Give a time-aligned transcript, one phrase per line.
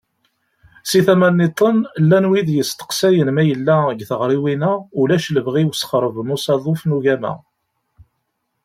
[0.89, 6.81] Si tama-nniḍen, llan wid yettmesteqsayen ma yella deg tiɣriwin-a ulac lebɣi i usexreb n usaḍuf
[6.85, 7.33] n ugama.